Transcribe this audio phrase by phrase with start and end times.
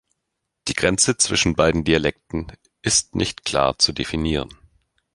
[0.67, 2.51] Die Grenze zwischen beiden Dialekten
[2.81, 4.49] ist nicht klar zu definieren.